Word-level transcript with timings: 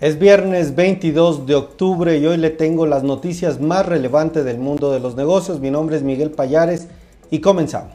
Es 0.00 0.18
viernes 0.18 0.74
22 0.76 1.44
de 1.44 1.54
octubre 1.54 2.16
y 2.16 2.26
hoy 2.26 2.38
le 2.38 2.48
tengo 2.48 2.86
las 2.86 3.02
noticias 3.02 3.60
más 3.60 3.84
relevantes 3.84 4.46
del 4.46 4.56
mundo 4.56 4.92
de 4.92 4.98
los 4.98 5.14
negocios. 5.14 5.60
Mi 5.60 5.70
nombre 5.70 5.94
es 5.94 6.02
Miguel 6.02 6.30
Payares 6.30 6.88
y 7.30 7.40
comenzamos. 7.40 7.92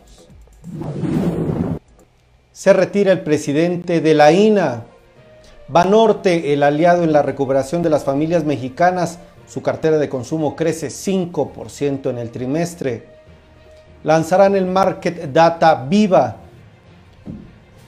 Se 2.52 2.74
retira 2.74 3.12
el 3.12 3.22
presidente 3.22 4.02
de 4.02 4.14
la 4.14 4.32
INA. 4.32 4.84
Banorte, 5.68 6.54
el 6.54 6.62
aliado 6.62 7.04
en 7.04 7.12
la 7.12 7.24
recuperación 7.24 7.82
de 7.82 7.90
las 7.90 8.04
familias 8.04 8.44
mexicanas, 8.44 9.18
su 9.48 9.64
cartera 9.64 9.98
de 9.98 10.08
consumo 10.08 10.56
crece 10.56 10.90
5% 10.90 12.12
en 12.12 12.20
el 12.20 12.30
trimestre. 12.30 13.08
Lanzarán 14.04 14.56
el 14.56 14.68
Market 14.68 15.34
Data 15.34 15.88
Viva, 15.90 16.38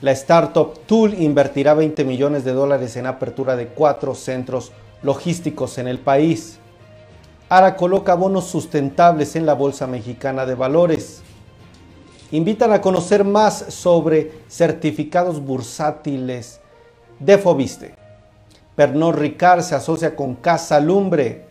la 0.00 0.12
startup 0.12 0.78
Tool 0.86 1.14
invertirá 1.20 1.74
20 1.74 2.04
millones 2.04 2.44
de 2.44 2.52
dólares 2.52 2.96
en 2.96 3.06
apertura 3.06 3.56
de 3.56 3.66
cuatro 3.66 4.14
centros 4.14 4.70
logísticos 5.02 5.78
en 5.78 5.88
el 5.88 5.98
país. 5.98 6.58
ARA 7.48 7.74
coloca 7.74 8.14
bonos 8.14 8.44
sustentables 8.44 9.34
en 9.34 9.44
la 9.44 9.54
Bolsa 9.54 9.88
Mexicana 9.88 10.46
de 10.46 10.54
Valores. 10.54 11.22
Invitan 12.30 12.72
a 12.72 12.80
conocer 12.80 13.24
más 13.24 13.56
sobre 13.70 14.32
certificados 14.48 15.40
bursátiles 15.40 16.60
de 17.18 17.38
Fobiste. 17.38 17.94
Pernod 18.76 19.14
Ricard 19.14 19.62
se 19.62 19.74
asocia 19.74 20.14
con 20.14 20.36
Casa 20.36 20.78
Lumbre. 20.78 21.46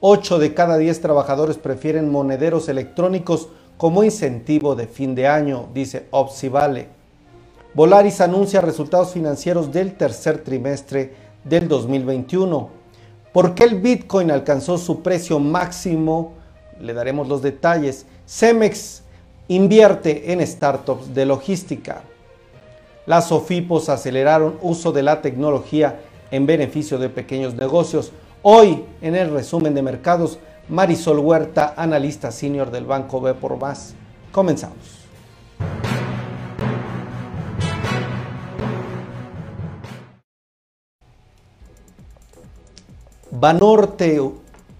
8 0.00 0.40
de 0.40 0.52
cada 0.52 0.78
10 0.78 1.00
trabajadores 1.00 1.58
prefieren 1.58 2.10
monederos 2.10 2.68
electrónicos 2.68 3.48
como 3.76 4.02
incentivo 4.02 4.74
de 4.74 4.88
fin 4.88 5.14
de 5.14 5.28
año, 5.28 5.68
dice 5.72 6.08
Opsivale. 6.10 7.01
Volaris 7.74 8.20
anuncia 8.20 8.60
resultados 8.60 9.12
financieros 9.12 9.72
del 9.72 9.94
tercer 9.94 10.38
trimestre 10.44 11.14
del 11.42 11.68
2021. 11.68 12.68
¿Por 13.32 13.54
qué 13.54 13.64
el 13.64 13.80
Bitcoin 13.80 14.30
alcanzó 14.30 14.76
su 14.76 15.02
precio 15.02 15.38
máximo? 15.38 16.34
Le 16.78 16.92
daremos 16.92 17.28
los 17.28 17.40
detalles. 17.40 18.04
Cemex 18.26 19.02
invierte 19.48 20.32
en 20.32 20.46
startups 20.46 21.14
de 21.14 21.24
logística. 21.24 22.02
Las 23.06 23.32
OFIPOS 23.32 23.88
aceleraron 23.88 24.58
uso 24.60 24.92
de 24.92 25.02
la 25.02 25.22
tecnología 25.22 25.98
en 26.30 26.44
beneficio 26.44 26.98
de 26.98 27.08
pequeños 27.08 27.54
negocios. 27.54 28.12
Hoy, 28.42 28.84
en 29.00 29.16
el 29.16 29.30
resumen 29.30 29.74
de 29.74 29.82
mercados, 29.82 30.38
Marisol 30.68 31.18
Huerta, 31.20 31.72
analista 31.76 32.30
senior 32.30 32.70
del 32.70 32.84
Banco 32.84 33.20
B 33.20 33.32
por 33.32 33.56
Más. 33.56 33.94
Comenzamos. 34.30 35.01
Banorte, 43.42 44.20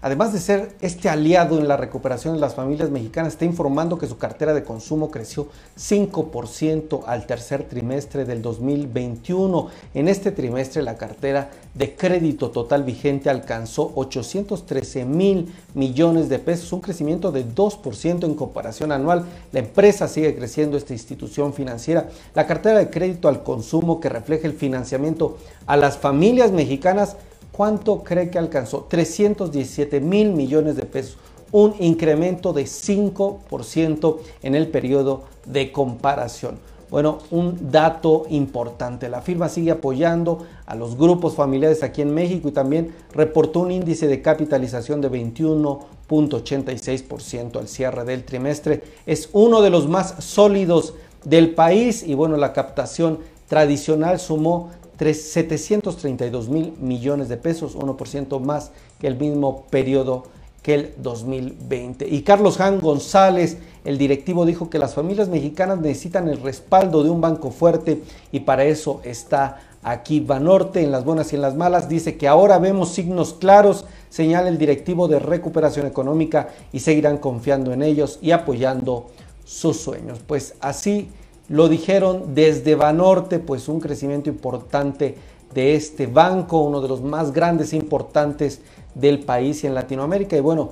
además 0.01 0.31
de 0.31 0.39
ser 0.39 0.71
este 0.79 1.09
aliado 1.09 1.59
en 1.59 1.67
la 1.67 1.75
recuperación 1.75 2.33
de 2.33 2.39
las 2.39 2.55
familias 2.55 2.91
mexicanas, 2.91 3.33
está 3.33 3.43
informando 3.43 3.97
que 3.97 4.07
su 4.07 4.17
cartera 4.17 4.53
de 4.53 4.63
consumo 4.63 5.11
creció 5.11 5.49
5% 5.77 7.01
al 7.05 7.25
tercer 7.25 7.65
trimestre 7.65 8.23
del 8.23 8.41
2021. 8.41 9.67
En 9.93 10.07
este 10.07 10.31
trimestre 10.31 10.81
la 10.81 10.95
cartera 10.95 11.49
de 11.73 11.93
crédito 11.93 12.51
total 12.51 12.85
vigente 12.85 13.29
alcanzó 13.29 13.91
813 13.95 15.03
mil 15.03 15.53
millones 15.73 16.29
de 16.29 16.39
pesos, 16.39 16.71
un 16.71 16.79
crecimiento 16.79 17.33
de 17.33 17.45
2% 17.45 18.23
en 18.23 18.35
comparación 18.35 18.93
anual. 18.93 19.25
La 19.51 19.59
empresa 19.59 20.07
sigue 20.07 20.37
creciendo, 20.37 20.77
esta 20.77 20.93
institución 20.93 21.53
financiera. 21.53 22.07
La 22.33 22.47
cartera 22.47 22.79
de 22.79 22.89
crédito 22.89 23.27
al 23.27 23.43
consumo 23.43 23.99
que 23.99 24.07
refleja 24.07 24.47
el 24.47 24.53
financiamiento 24.53 25.37
a 25.65 25.75
las 25.75 25.97
familias 25.97 26.53
mexicanas 26.53 27.17
¿Cuánto 27.53 28.03
cree 28.03 28.29
que 28.31 28.39
alcanzó? 28.39 28.87
317 28.89 30.01
mil 30.01 30.33
millones 30.33 30.75
de 30.75 30.87
pesos, 30.87 31.17
un 31.51 31.75
incremento 31.79 32.51
de 32.51 32.63
5% 32.63 34.17
en 34.41 34.55
el 34.55 34.69
periodo 34.69 35.25
de 35.45 35.71
comparación. 35.71 36.57
Bueno, 36.89 37.19
un 37.29 37.69
dato 37.71 38.25
importante. 38.29 39.07
La 39.07 39.21
firma 39.21 39.49
sigue 39.49 39.69
apoyando 39.69 40.47
a 40.65 40.73
los 40.73 40.97
grupos 40.97 41.35
familiares 41.35 41.83
aquí 41.83 42.01
en 42.01 42.11
México 42.11 42.47
y 42.47 42.53
también 42.53 42.95
reportó 43.13 43.59
un 43.59 43.71
índice 43.71 44.07
de 44.07 44.23
capitalización 44.23 44.99
de 44.99 45.11
21.86% 45.11 47.59
al 47.59 47.67
cierre 47.67 48.03
del 48.03 48.23
trimestre. 48.23 48.81
Es 49.05 49.29
uno 49.31 49.61
de 49.61 49.69
los 49.69 49.87
más 49.87 50.23
sólidos 50.23 50.95
del 51.23 51.53
país 51.53 52.01
y 52.01 52.15
bueno, 52.15 52.35
la 52.35 52.51
captación 52.51 53.19
tradicional 53.47 54.19
sumó 54.19 54.71
732 54.97 56.49
mil 56.49 56.73
millones 56.79 57.29
de 57.29 57.37
pesos, 57.37 57.75
1% 57.75 58.39
más 58.39 58.71
que 58.99 59.07
el 59.07 59.17
mismo 59.17 59.65
periodo 59.69 60.23
que 60.61 60.73
el 60.75 60.93
2020. 60.97 62.07
Y 62.07 62.21
Carlos 62.21 62.57
Jan 62.57 62.79
González, 62.79 63.57
el 63.83 63.97
directivo, 63.97 64.45
dijo 64.45 64.69
que 64.69 64.79
las 64.79 64.93
familias 64.93 65.27
mexicanas 65.27 65.79
necesitan 65.79 66.29
el 66.29 66.41
respaldo 66.41 67.03
de 67.03 67.09
un 67.09 67.19
banco 67.19 67.51
fuerte 67.51 68.01
y 68.31 68.39
para 68.41 68.63
eso 68.63 69.01
está 69.03 69.59
aquí 69.83 70.21
Banorte 70.21 70.81
en 70.81 70.91
las 70.91 71.03
buenas 71.03 71.33
y 71.33 71.35
en 71.35 71.41
las 71.41 71.55
malas. 71.55 71.89
Dice 71.89 72.17
que 72.17 72.29
ahora 72.29 72.57
vemos 72.59 72.93
signos 72.93 73.33
claros, 73.33 73.85
señala 74.09 74.47
el 74.47 74.57
directivo 74.57 75.09
de 75.09 75.19
recuperación 75.19 75.85
económica 75.85 76.49
y 76.71 76.79
seguirán 76.79 77.17
confiando 77.17 77.73
en 77.73 77.83
ellos 77.83 78.19
y 78.21 78.31
apoyando 78.31 79.07
sus 79.43 79.77
sueños. 79.81 80.19
Pues 80.25 80.55
así 80.61 81.09
lo 81.53 81.69
dijeron 81.69 82.33
desde 82.33 82.73
Banorte, 82.73 83.37
pues 83.37 83.67
un 83.67 83.79
crecimiento 83.79 84.27
importante 84.27 85.15
de 85.53 85.75
este 85.75 86.07
banco, 86.07 86.63
uno 86.63 86.81
de 86.81 86.87
los 86.87 87.03
más 87.03 87.31
grandes 87.31 87.73
e 87.73 87.75
importantes 87.75 88.61
del 88.95 89.19
país 89.19 89.63
y 89.63 89.67
en 89.67 89.75
Latinoamérica. 89.75 90.35
Y 90.35 90.39
bueno, 90.39 90.71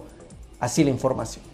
así 0.60 0.84
la 0.84 0.90
información. 0.90 1.46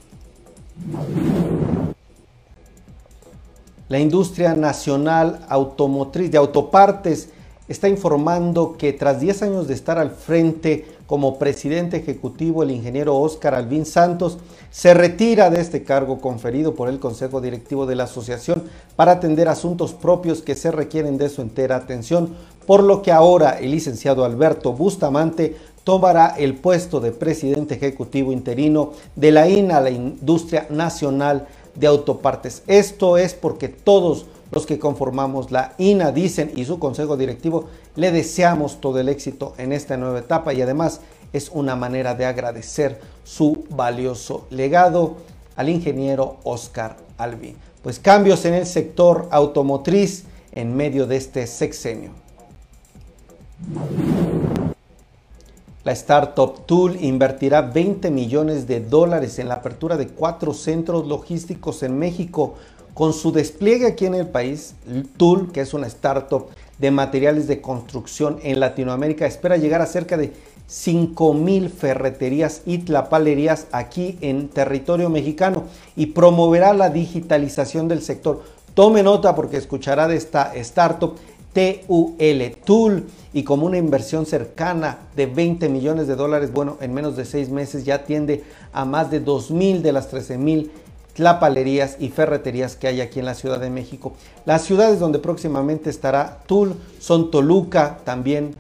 La 3.90 4.00
industria 4.00 4.54
nacional 4.54 5.46
automotriz 5.50 6.32
de 6.32 6.38
autopartes 6.38 7.28
está 7.68 7.90
informando 7.90 8.78
que 8.78 8.94
tras 8.94 9.20
10 9.20 9.44
años 9.44 9.68
de 9.68 9.74
estar 9.74 9.98
al 9.98 10.12
frente 10.12 10.86
como 11.08 11.40
presidente 11.40 11.98
ejecutivo, 11.98 12.62
el 12.62 12.72
ingeniero 12.72 13.18
Óscar 13.18 13.56
Alvin 13.56 13.86
Santos 13.86 14.38
se 14.70 14.94
retira 14.94 15.50
de 15.50 15.62
este 15.62 15.84
cargo 15.84 16.20
conferido 16.20 16.76
por 16.76 16.90
el 16.90 17.00
Consejo 17.00 17.40
Directivo 17.40 17.86
de 17.86 17.96
la 17.96 18.04
Asociación 18.04 18.64
para 18.98 19.14
atender 19.14 19.48
asuntos 19.48 19.94
propios 19.94 20.42
que 20.42 20.56
se 20.56 20.70
requieren 20.70 21.18
de 21.18 21.30
su 21.30 21.42
entera 21.42 21.78
atención, 21.78 22.36
por 22.66 22.84
lo 22.84 23.02
que 23.02 23.14
ahora 23.14 23.58
el 23.58 23.72
licenciado 23.72 24.26
Alberto 24.26 24.74
Bustamante 24.74 25.56
tomará 25.86 26.36
el 26.38 26.56
puesto 26.56 27.00
de 27.00 27.14
presidente 27.14 27.76
ejecutivo 27.76 28.34
interino 28.34 28.92
de 29.16 29.32
la 29.32 29.48
INA, 29.48 29.80
la 29.80 29.90
Industria 29.90 30.68
Nacional 30.70 31.48
de 31.76 31.88
Autopartes. 31.88 32.64
Esto 32.68 33.18
es 33.18 33.34
porque 33.34 33.70
todos 33.70 34.26
los 34.52 34.66
que 34.66 34.80
conformamos 34.80 35.52
la 35.52 35.74
INA 35.78 36.12
dicen 36.12 36.52
y 36.56 36.66
su 36.66 36.80
consejo 36.80 37.18
directivo 37.18 37.66
le 37.96 38.12
deseamos 38.12 38.80
todo 38.80 39.00
el 39.00 39.10
éxito 39.10 39.54
en 39.58 39.74
esta 39.74 39.98
nueva 39.98 40.20
etapa 40.20 40.54
y 40.54 40.62
además 40.62 41.02
es 41.34 41.50
una 41.50 41.76
manera 41.76 42.16
de 42.16 42.26
agradecer 42.26 43.00
su 43.24 43.66
valioso 43.70 44.48
legado 44.50 45.18
al 45.56 45.70
ingeniero 45.70 46.38
Oscar 46.44 46.98
Albi. 47.18 47.56
Pues 47.84 48.00
cambios 48.00 48.46
en 48.46 48.54
el 48.54 48.66
sector 48.66 49.28
automotriz 49.32 50.24
en 50.54 50.76
medio 50.76 51.06
de 51.06 51.18
este 51.18 51.48
sexenio. 51.48 52.12
La 55.84 55.94
startup 55.94 56.66
Tool 56.66 57.02
invertirá 57.02 57.62
20 57.62 58.12
millones 58.12 58.68
de 58.68 58.82
dólares 58.82 59.40
en 59.40 59.48
la 59.48 59.56
apertura 59.56 59.96
de 59.96 60.08
cuatro 60.08 60.54
centros 60.54 61.08
logísticos 61.08 61.82
en 61.82 61.98
México 61.98 62.56
con 62.98 63.14
su 63.14 63.32
despliegue 63.32 63.86
aquí 63.86 64.08
en 64.08 64.16
el 64.16 64.26
país, 64.26 64.74
Tool, 65.18 65.52
que 65.52 65.62
es 65.62 65.76
una 65.76 65.86
startup 65.86 66.48
de 66.80 66.90
materiales 66.90 67.48
de 67.48 67.62
construcción 67.62 68.40
en 68.42 68.60
Latinoamérica, 68.60 69.28
espera 69.28 69.56
llegar 69.56 69.84
a 69.84 69.86
cerca 69.86 70.18
de 70.18 70.34
5.000 70.68 71.70
ferreterías 71.70 72.64
y 72.66 72.80
tlapalerías 72.80 73.68
aquí 73.72 74.18
en 74.22 74.50
territorio 74.50 75.12
mexicano 75.12 75.66
y 75.96 76.08
promoverá 76.08 76.74
la 76.74 76.90
digitalización 76.90 77.88
del 77.88 78.02
sector. 78.02 78.42
Tome 78.74 79.04
nota 79.04 79.36
porque 79.36 79.58
escuchará 79.58 80.08
de 80.08 80.16
esta 80.16 80.56
startup 80.56 81.18
TUL, 81.54 82.16
Tool, 82.66 83.08
y 83.32 83.44
como 83.44 83.68
una 83.68 83.78
inversión 83.78 84.26
cercana 84.26 84.98
de 85.16 85.28
20 85.28 85.70
millones 85.70 86.08
de 86.08 86.16
dólares, 86.16 86.52
bueno, 86.52 86.78
en 86.82 86.96
menos 86.96 87.16
de 87.16 87.26
seis 87.26 87.50
meses 87.50 87.86
ya 87.86 87.96
atiende 87.96 88.44
a 88.74 88.86
más 88.86 89.12
de 89.12 89.24
2.000 89.24 89.82
de 89.82 89.92
las 89.92 90.12
13.000 90.12 90.70
tlapalerías 91.18 91.98
y 92.00 92.10
ferreterías 92.10 92.76
que 92.76 92.88
hay 92.88 93.02
aquí 93.02 93.18
en 93.20 93.26
la 93.26 93.34
Ciudad 93.34 93.60
de 93.60 93.72
México. 93.72 94.14
Las 94.46 94.62
ciudades 94.62 95.00
donde 95.00 95.18
próximamente 95.18 95.90
estará 95.90 96.44
Tul 96.46 96.76
son 97.00 97.32
Toluca, 97.32 97.98
también 98.06 98.56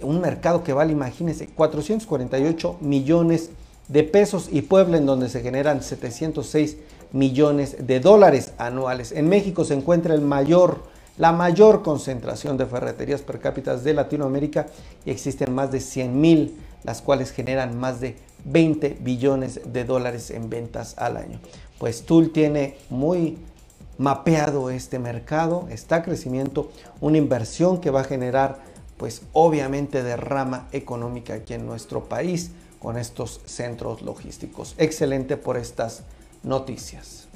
un 0.00 0.22
mercado 0.22 0.64
que 0.64 0.72
vale, 0.72 0.92
imagínense, 0.92 1.48
448 1.48 2.78
millones 2.80 3.50
de 3.88 4.04
pesos 4.04 4.48
y 4.50 4.62
Puebla 4.62 4.96
en 4.96 5.04
donde 5.04 5.28
se 5.28 5.42
generan 5.42 5.82
706 5.82 6.78
millones 7.12 7.76
de 7.86 8.00
dólares 8.00 8.52
anuales. 8.56 9.12
En 9.12 9.28
México 9.28 9.66
se 9.66 9.74
encuentra 9.74 10.14
el 10.14 10.22
mayor 10.22 10.78
la 11.18 11.32
mayor 11.32 11.82
concentración 11.82 12.56
de 12.56 12.66
ferreterías 12.66 13.22
per 13.22 13.40
cápita 13.40 13.76
de 13.76 13.92
Latinoamérica 13.92 14.68
y 15.04 15.10
existen 15.10 15.52
más 15.52 15.72
de 15.72 15.80
100 15.80 16.20
mil, 16.20 16.56
las 16.84 17.02
cuales 17.02 17.32
generan 17.32 17.76
más 17.76 18.00
de 18.00 18.14
20 18.44 18.98
billones 19.00 19.60
de 19.72 19.84
dólares 19.84 20.30
en 20.30 20.48
ventas 20.48 20.96
al 20.96 21.16
año. 21.16 21.40
Pues 21.78 22.02
Tool 22.02 22.30
tiene 22.30 22.76
muy 22.90 23.38
mapeado 23.98 24.70
este 24.70 24.98
mercado, 24.98 25.66
está 25.70 26.02
crecimiento, 26.02 26.70
una 27.00 27.18
inversión 27.18 27.80
que 27.80 27.90
va 27.90 28.00
a 28.00 28.04
generar 28.04 28.58
pues 28.96 29.22
obviamente 29.32 30.02
derrama 30.02 30.68
económica 30.72 31.34
aquí 31.34 31.54
en 31.54 31.66
nuestro 31.66 32.04
país 32.04 32.50
con 32.80 32.96
estos 32.98 33.40
centros 33.46 34.02
logísticos. 34.02 34.74
Excelente 34.76 35.36
por 35.36 35.56
estas 35.56 36.02
noticias. 36.42 37.28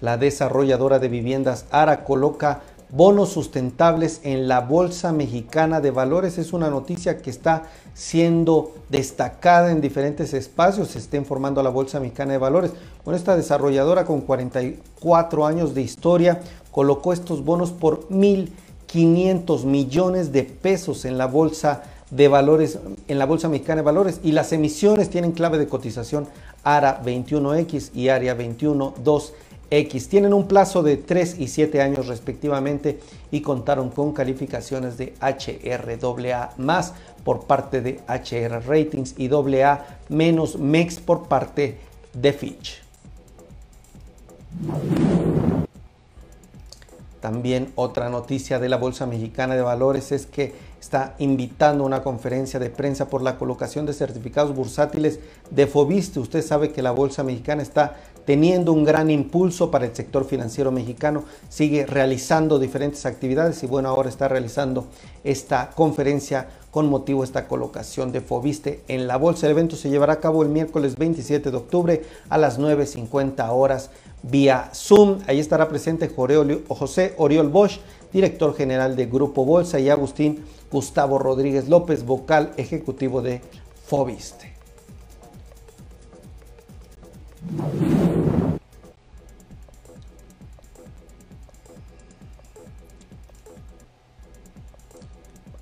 La 0.00 0.16
desarrolladora 0.16 0.98
de 0.98 1.08
viviendas 1.08 1.66
ARA 1.70 2.04
coloca 2.04 2.62
bonos 2.90 3.30
sustentables 3.30 4.20
en 4.22 4.48
la 4.48 4.60
Bolsa 4.60 5.12
Mexicana 5.12 5.80
de 5.80 5.90
Valores. 5.90 6.38
Es 6.38 6.52
una 6.52 6.70
noticia 6.70 7.18
que 7.18 7.30
está 7.30 7.64
siendo 7.94 8.72
destacada 8.88 9.70
en 9.70 9.80
diferentes 9.80 10.32
espacios. 10.32 10.88
Se 10.88 10.98
está 10.98 11.16
informando 11.16 11.60
a 11.60 11.64
la 11.64 11.70
Bolsa 11.70 12.00
Mexicana 12.00 12.32
de 12.32 12.38
Valores. 12.38 12.72
Con 13.04 13.14
esta 13.14 13.36
desarrolladora 13.36 14.04
con 14.04 14.22
44 14.22 15.46
años 15.46 15.74
de 15.74 15.82
historia 15.82 16.40
colocó 16.70 17.12
estos 17.12 17.44
bonos 17.44 17.72
por 17.72 18.08
1.500 18.08 19.64
millones 19.64 20.32
de 20.32 20.44
pesos 20.44 21.04
en 21.04 21.18
la 21.18 21.26
Bolsa 21.26 21.82
de 22.10 22.28
Valores, 22.28 22.78
en 23.06 23.18
la 23.18 23.26
Bolsa 23.26 23.48
Mexicana 23.48 23.82
de 23.82 23.86
Valores. 23.86 24.20
Y 24.22 24.32
las 24.32 24.52
emisiones 24.52 25.10
tienen 25.10 25.32
clave 25.32 25.58
de 25.58 25.68
cotización 25.68 26.26
ARA 26.64 27.02
21X 27.02 27.90
y 27.94 28.08
ARIA 28.08 28.34
212 28.34 29.47
X. 29.70 30.08
Tienen 30.08 30.32
un 30.32 30.48
plazo 30.48 30.82
de 30.82 30.96
3 30.96 31.36
y 31.38 31.48
7 31.48 31.80
años 31.80 32.06
respectivamente 32.06 33.00
y 33.30 33.42
contaron 33.42 33.90
con 33.90 34.12
calificaciones 34.12 34.96
de 34.96 35.14
HRAA 35.20 36.54
más 36.56 36.94
por 37.24 37.44
parte 37.44 37.80
de 37.80 38.00
HR 38.08 38.66
Ratings 38.66 39.14
y 39.18 39.28
AA 39.32 39.84
menos 40.08 40.58
MEX 40.58 41.00
por 41.00 41.28
parte 41.28 41.78
de 42.14 42.32
Fitch. 42.32 42.82
También 47.20 47.72
otra 47.74 48.08
noticia 48.08 48.58
de 48.58 48.68
la 48.68 48.76
Bolsa 48.76 49.04
Mexicana 49.04 49.56
de 49.56 49.62
Valores 49.62 50.12
es 50.12 50.26
que 50.26 50.54
está 50.80 51.16
invitando 51.18 51.82
a 51.82 51.86
una 51.86 52.02
conferencia 52.02 52.60
de 52.60 52.70
prensa 52.70 53.08
por 53.08 53.22
la 53.22 53.36
colocación 53.36 53.86
de 53.86 53.92
certificados 53.92 54.54
bursátiles 54.54 55.18
de 55.50 55.66
Fobiste. 55.66 56.20
Usted 56.20 56.42
sabe 56.42 56.70
que 56.70 56.80
la 56.80 56.92
Bolsa 56.92 57.24
Mexicana 57.24 57.62
está 57.62 57.96
teniendo 58.28 58.74
un 58.74 58.84
gran 58.84 59.10
impulso 59.10 59.70
para 59.70 59.86
el 59.86 59.96
sector 59.96 60.26
financiero 60.26 60.70
mexicano, 60.70 61.24
sigue 61.48 61.86
realizando 61.86 62.58
diferentes 62.58 63.06
actividades 63.06 63.62
y 63.62 63.66
bueno, 63.66 63.88
ahora 63.88 64.10
está 64.10 64.28
realizando 64.28 64.84
esta 65.24 65.70
conferencia 65.70 66.46
con 66.70 66.90
motivo 66.90 67.22
de 67.22 67.24
esta 67.24 67.48
colocación 67.48 68.12
de 68.12 68.20
Fobiste 68.20 68.82
en 68.86 69.06
la 69.06 69.16
bolsa. 69.16 69.46
El 69.46 69.52
evento 69.52 69.76
se 69.76 69.88
llevará 69.88 70.12
a 70.12 70.20
cabo 70.20 70.42
el 70.42 70.50
miércoles 70.50 70.96
27 70.96 71.50
de 71.50 71.56
octubre 71.56 72.02
a 72.28 72.36
las 72.36 72.60
9.50 72.60 73.48
horas 73.48 73.88
vía 74.22 74.72
Zoom. 74.74 75.20
Ahí 75.26 75.40
estará 75.40 75.70
presente 75.70 76.12
José 76.14 77.14
Oriol 77.16 77.48
Bosch, 77.48 77.78
director 78.12 78.54
general 78.54 78.94
de 78.94 79.06
Grupo 79.06 79.46
Bolsa, 79.46 79.80
y 79.80 79.88
Agustín 79.88 80.44
Gustavo 80.70 81.18
Rodríguez 81.18 81.70
López, 81.70 82.04
vocal 82.04 82.52
ejecutivo 82.58 83.22
de 83.22 83.40
Fobiste. 83.86 84.57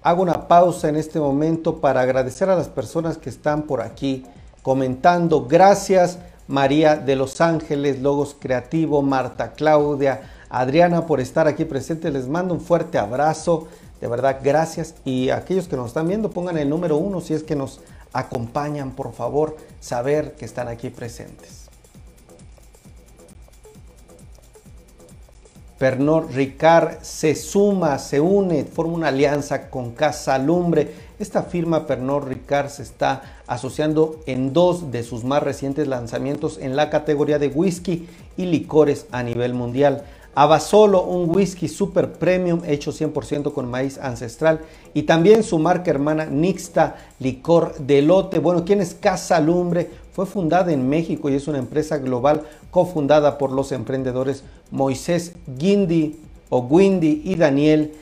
Hago 0.03 0.23
una 0.23 0.47
pausa 0.47 0.89
en 0.89 0.97
este 0.97 1.19
momento 1.19 1.81
para 1.81 2.01
agradecer 2.01 2.49
a 2.49 2.55
las 2.55 2.69
personas 2.69 3.19
que 3.19 3.29
están 3.29 3.63
por 3.63 3.81
aquí 3.81 4.25
comentando. 4.63 5.47
Gracias 5.47 6.19
María 6.49 6.97
de 6.97 7.17
Los 7.17 7.41
Ángeles, 7.41 8.01
Logos 8.01 8.37
Creativo, 8.39 9.03
Marta 9.03 9.53
Claudia, 9.53 10.23
Adriana 10.49 11.07
por 11.07 11.21
estar 11.21 11.49
aquí 11.49 11.65
presente. 11.65 12.11
Les 12.11 12.29
mando 12.29 12.55
un 12.55 12.61
fuerte 12.61 12.99
abrazo. 12.99 13.67
De 14.01 14.07
verdad, 14.07 14.39
gracias. 14.43 14.95
Y 15.05 15.31
aquellos 15.31 15.67
que 15.67 15.77
nos 15.77 15.89
están 15.89 16.07
viendo, 16.07 16.31
pongan 16.31 16.59
el 16.59 16.69
número 16.69 16.97
uno 16.99 17.21
si 17.21 17.35
es 17.35 17.43
que 17.43 17.57
nos 17.57 17.81
acompañan, 18.13 18.93
por 18.93 19.13
favor, 19.13 19.57
saber 19.81 20.37
que 20.37 20.45
están 20.45 20.69
aquí 20.69 20.91
presentes. 20.91 21.66
Pernod 25.79 26.31
Ricard 26.33 27.03
se 27.03 27.35
suma, 27.35 27.99
se 27.99 28.19
une, 28.19 28.65
forma 28.65 28.95
una 28.95 29.09
alianza 29.09 29.69
con 29.69 29.91
Casa 29.91 30.39
Lumbre. 30.39 30.91
Esta 31.19 31.43
firma 31.43 31.87
Pernod 31.87 32.25
Ricard 32.25 32.71
se 32.71 32.83
está 32.83 33.43
asociando 33.47 34.21
en 34.25 34.55
dos 34.55 34.91
de 34.91 35.03
sus 35.03 35.23
más 35.23 35.43
recientes 35.43 35.87
lanzamientos 35.87 36.59
en 36.63 36.77
la 36.77 36.89
categoría 36.89 37.39
de 37.39 37.49
whisky 37.49 38.09
y 38.39 38.47
licores 38.47 39.07
a 39.13 39.23
nivel 39.23 39.53
mundial. 39.53 40.03
Abasolo, 40.35 41.03
un 41.03 41.35
whisky 41.35 41.69
super 41.69 42.13
premium 42.13 42.61
hecho 42.67 42.93
100% 42.93 43.53
con 43.53 43.71
maíz 43.71 43.99
ancestral. 43.99 44.61
Y 44.95 45.03
también 45.03 45.43
su 45.43 45.59
marca 45.59 45.91
hermana 45.91 46.25
Nixta, 46.25 46.97
licor 47.21 47.75
de 47.79 48.01
lote. 48.01 48.39
Bueno, 48.39 48.65
¿quién 48.65 48.81
es 48.81 48.95
Casa 48.95 49.41
Lumbre? 49.41 49.91
Fue 50.17 50.25
fundada 50.25 50.73
en 50.73 50.89
México 50.89 51.29
y 51.29 51.35
es 51.35 51.47
una 51.47 51.59
empresa 51.59 51.99
global 51.99 52.45
cofundada 52.71 53.37
por 53.37 53.53
los 53.53 53.71
emprendedores 53.71 54.45
Moisés 54.71 55.35
Guindy 55.59 56.19
o 56.49 56.61
Windy 56.61 57.21
y 57.23 57.35
Daniel 57.35 57.93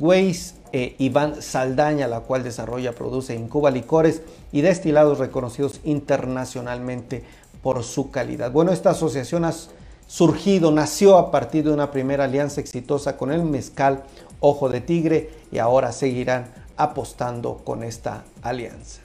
Weiss 0.00 0.56
e 0.72 0.96
Iván 0.98 1.40
Saldaña, 1.40 2.08
la 2.08 2.22
cual 2.22 2.42
desarrolla, 2.42 2.90
produce, 2.90 3.36
incuba 3.36 3.70
licores 3.70 4.22
y 4.50 4.62
destilados 4.62 5.20
reconocidos 5.20 5.80
internacionalmente 5.84 7.22
por 7.62 7.84
su 7.84 8.10
calidad. 8.10 8.50
Bueno, 8.50 8.72
esta 8.72 8.90
asociación 8.90 9.44
ha 9.44 9.54
surgido, 10.08 10.72
nació 10.72 11.16
a 11.18 11.30
partir 11.30 11.62
de 11.62 11.70
una 11.70 11.92
primera 11.92 12.24
alianza 12.24 12.60
exitosa 12.60 13.16
con 13.16 13.30
el 13.30 13.44
mezcal 13.44 14.02
Ojo 14.40 14.68
de 14.68 14.80
Tigre 14.80 15.30
y 15.52 15.58
ahora 15.58 15.92
seguirán 15.92 16.46
apostando 16.76 17.58
con 17.58 17.84
esta 17.84 18.24
alianza. 18.42 19.02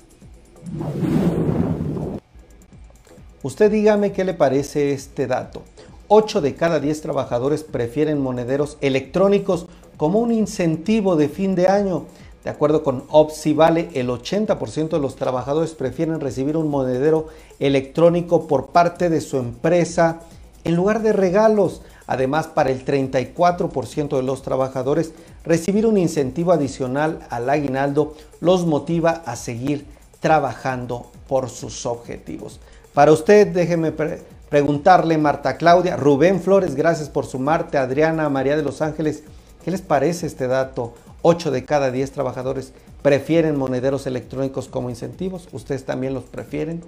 Usted 3.41 3.71
dígame 3.71 4.11
qué 4.11 4.25
le 4.25 4.33
parece 4.33 4.91
este 4.91 5.25
dato. 5.25 5.61
8 6.09 6.41
de 6.41 6.55
cada 6.55 6.81
10 6.81 7.01
trabajadores 7.01 7.63
prefieren 7.63 8.21
monederos 8.21 8.77
electrónicos 8.81 9.67
como 9.95 10.19
un 10.19 10.33
incentivo 10.33 11.15
de 11.15 11.29
fin 11.29 11.55
de 11.55 11.69
año. 11.69 12.03
De 12.43 12.49
acuerdo 12.49 12.83
con 12.83 13.05
Vale, 13.55 13.91
el 13.93 14.09
80% 14.09 14.89
de 14.89 14.99
los 14.99 15.15
trabajadores 15.15 15.71
prefieren 15.71 16.19
recibir 16.19 16.57
un 16.57 16.67
monedero 16.67 17.27
electrónico 17.59 18.45
por 18.45 18.67
parte 18.67 19.09
de 19.09 19.21
su 19.21 19.37
empresa 19.37 20.19
en 20.65 20.75
lugar 20.75 21.01
de 21.01 21.13
regalos. 21.13 21.81
Además, 22.07 22.47
para 22.47 22.71
el 22.71 22.83
34% 22.83 24.17
de 24.17 24.23
los 24.23 24.41
trabajadores, 24.41 25.13
recibir 25.45 25.85
un 25.85 25.97
incentivo 25.97 26.51
adicional 26.51 27.19
al 27.29 27.49
aguinaldo 27.49 28.15
los 28.41 28.65
motiva 28.65 29.11
a 29.25 29.37
seguir 29.37 29.85
trabajando 30.19 31.09
por 31.29 31.49
sus 31.49 31.85
objetivos. 31.85 32.59
Para 32.93 33.11
usted, 33.11 33.47
déjeme 33.47 33.93
preguntarle, 34.49 35.17
Marta 35.17 35.57
Claudia, 35.57 35.95
Rubén 35.95 36.41
Flores, 36.41 36.75
gracias 36.75 37.09
por 37.09 37.25
sumarte, 37.25 37.77
Adriana, 37.77 38.29
María 38.29 38.57
de 38.57 38.63
los 38.63 38.81
Ángeles, 38.81 39.23
¿qué 39.63 39.71
les 39.71 39.81
parece 39.81 40.25
este 40.25 40.47
dato? 40.47 40.93
8 41.21 41.51
de 41.51 41.65
cada 41.65 41.91
10 41.91 42.11
trabajadores 42.11 42.73
prefieren 43.01 43.57
monederos 43.57 44.07
electrónicos 44.07 44.67
como 44.67 44.89
incentivos. 44.89 45.47
¿Ustedes 45.51 45.85
también 45.85 46.13
los 46.13 46.23
prefieren? 46.23 46.81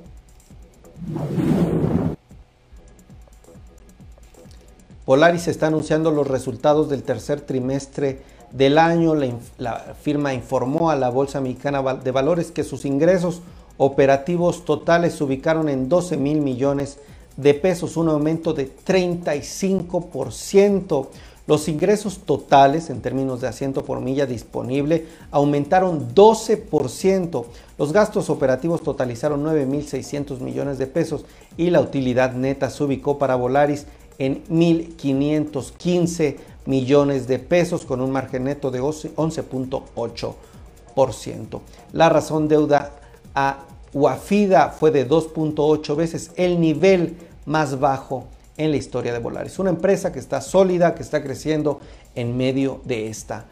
Polaris 5.05 5.47
está 5.47 5.67
anunciando 5.67 6.11
los 6.11 6.27
resultados 6.27 6.89
del 6.89 7.03
tercer 7.03 7.41
trimestre 7.41 8.21
del 8.51 8.77
año. 8.77 9.15
La, 9.15 9.33
la, 9.57 9.95
firma 10.01 10.33
informó 10.33 10.89
a 10.89 10.95
la 10.95 11.09
Bolsa 11.09 11.41
Mexicana 11.41 11.81
de 11.95 12.11
Valores 12.11 12.51
que 12.51 12.63
sus 12.63 12.85
ingresos 12.85 13.41
operativos 13.77 14.65
totales 14.65 15.13
se 15.15 15.23
ubicaron 15.23 15.69
en 15.69 15.89
12 15.89 16.17
mil 16.17 16.41
millones 16.41 16.99
de 17.37 17.53
pesos, 17.53 17.95
un 17.97 18.09
aumento 18.09 18.53
de 18.53 18.69
35%. 18.69 21.07
Los 21.47 21.67
ingresos 21.67 22.19
totales 22.19 22.91
en 22.91 23.01
términos 23.01 23.41
de 23.41 23.47
asiento 23.47 23.83
por 23.83 23.99
milla 23.99 24.27
disponible 24.27 25.07
aumentaron 25.31 26.13
12%. 26.13 27.45
Los 27.77 27.91
gastos 27.91 28.29
operativos 28.29 28.83
totalizaron 28.83 29.43
9.600 29.43 30.39
millones 30.39 30.77
de 30.77 30.87
pesos 30.87 31.25
y 31.57 31.71
la 31.71 31.81
utilidad 31.81 32.33
neta 32.33 32.69
se 32.69 32.83
ubicó 32.83 33.17
para 33.17 33.35
Volaris 33.35 33.87
en 34.19 34.43
1.515 34.45 36.35
millones 36.65 37.27
de 37.27 37.39
pesos 37.39 37.85
con 37.85 38.01
un 38.01 38.11
margen 38.11 38.43
neto 38.43 38.69
de 38.69 38.81
11.8%. 38.81 41.59
La 41.91 42.09
razón 42.09 42.47
deuda 42.47 43.00
a 43.35 43.59
Wafida 43.93 44.69
fue 44.69 44.91
de 44.91 45.07
2.8 45.07 45.95
veces 45.95 46.31
el 46.35 46.59
nivel 46.59 47.17
más 47.45 47.79
bajo 47.79 48.25
en 48.57 48.71
la 48.71 48.77
historia 48.77 49.13
de 49.13 49.19
Volaris. 49.19 49.59
Una 49.59 49.71
empresa 49.71 50.11
que 50.11 50.19
está 50.19 50.41
sólida, 50.41 50.95
que 50.95 51.03
está 51.03 51.21
creciendo 51.21 51.79
en 52.15 52.37
medio 52.37 52.81
de 52.85 53.07
esta 53.07 53.45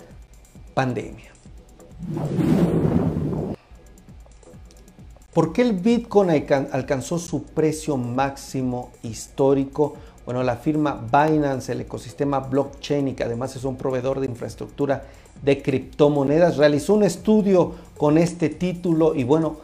pandemia. 0.73 1.31
¿Por 5.33 5.53
qué 5.53 5.61
el 5.61 5.73
Bitcoin 5.73 6.29
alcanzó 6.71 7.17
su 7.17 7.43
precio 7.43 7.97
máximo 7.97 8.91
histórico? 9.03 9.95
Bueno, 10.25 10.43
la 10.43 10.57
firma 10.57 11.01
Binance, 11.11 11.71
el 11.71 11.81
ecosistema 11.81 12.39
blockchain 12.39 13.09
y 13.09 13.13
que 13.13 13.23
además 13.23 13.55
es 13.55 13.63
un 13.63 13.75
proveedor 13.75 14.19
de 14.19 14.27
infraestructura 14.27 15.03
de 15.41 15.61
criptomonedas, 15.61 16.57
realizó 16.57 16.93
un 16.93 17.03
estudio 17.03 17.73
con 17.97 18.17
este 18.17 18.49
título 18.49 19.15
y 19.15 19.23
bueno, 19.23 19.57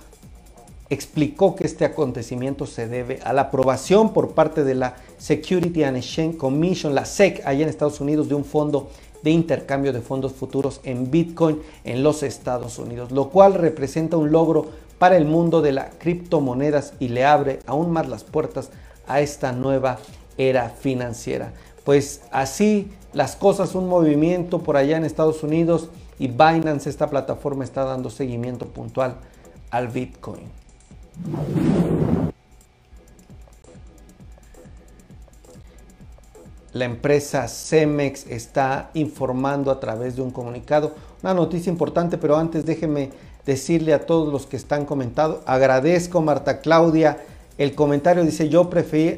explicó 0.90 1.56
que 1.56 1.66
este 1.66 1.86
acontecimiento 1.86 2.66
se 2.66 2.88
debe 2.88 3.20
a 3.24 3.34
la 3.34 3.44
aprobación 3.44 4.14
por 4.14 4.32
parte 4.34 4.64
de 4.64 4.76
la 4.76 4.96
Security 5.18 5.84
and 5.84 5.98
Exchange 5.98 6.38
Commission, 6.38 6.94
la 6.94 7.06
SEC, 7.06 7.42
allá 7.46 7.64
en 7.64 7.70
Estados 7.70 8.00
Unidos, 8.00 8.30
de 8.30 8.36
un 8.36 8.46
fondo 8.46 8.90
de 9.24 9.32
intercambio 9.32 9.92
de 9.92 10.02
fondos 10.02 10.34
futuros 10.34 10.82
en 10.84 11.10
Bitcoin 11.10 11.60
en 11.84 12.04
los 12.04 12.22
Estados 12.22 12.78
Unidos, 12.78 13.12
lo 13.12 13.30
cual 13.30 13.56
representa 13.56 14.18
un 14.18 14.32
logro 14.32 14.68
para 15.00 15.18
el 15.18 15.26
mundo 15.26 15.62
de 15.62 15.72
las 15.72 15.96
criptomonedas 15.98 16.94
y 17.00 17.08
le 17.08 17.26
abre 17.26 17.60
aún 17.66 17.92
más 17.92 18.08
las 18.08 18.24
puertas 18.24 18.70
a 19.08 19.22
esta 19.22 19.52
nueva 19.52 19.98
era 20.38 20.70
financiera. 20.70 21.54
Pues 21.84 22.22
así 22.32 22.92
las 23.14 23.36
cosas, 23.36 23.76
un 23.76 23.88
movimiento 23.88 24.60
por 24.60 24.78
allá 24.78 24.98
en 24.98 25.06
Estados 25.06 25.42
Unidos 25.42 25.90
y 26.20 26.28
Binance, 26.28 26.90
esta 26.90 27.10
plataforma, 27.10 27.64
está 27.64 27.84
dando 27.84 28.10
seguimiento 28.10 28.68
puntual 28.68 29.16
al 29.72 29.88
Bitcoin. 29.88 30.65
La 36.74 36.84
empresa 36.84 37.48
Cemex 37.48 38.28
está 38.28 38.90
informando 38.96 39.72
a 39.72 39.80
través 39.80 40.18
de 40.18 40.22
un 40.22 40.32
comunicado. 40.32 40.94
Una 41.24 41.34
noticia 41.34 41.72
importante, 41.72 42.18
pero 42.18 42.36
antes 42.36 42.66
déjeme 42.66 43.12
decirle 43.46 43.94
a 43.94 44.06
todos 44.06 44.32
los 44.32 44.46
que 44.46 44.58
están 44.58 44.86
comentando, 44.86 45.42
agradezco 45.46 46.22
Marta 46.22 46.60
Claudia, 46.60 47.20
el 47.58 47.76
comentario 47.76 48.26
dice 48.26 48.50
yo, 48.50 48.70